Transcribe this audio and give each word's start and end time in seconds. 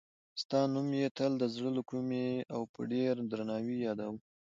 ستا 0.41 0.59
نوم 0.73 0.87
یې 0.99 1.07
تل 1.17 1.31
د 1.37 1.43
زړه 1.55 1.69
له 1.77 1.81
کومې 1.89 2.27
او 2.53 2.61
په 2.73 2.79
ډېر 2.93 3.13
درناوي 3.31 3.77
یادوه. 3.87 4.19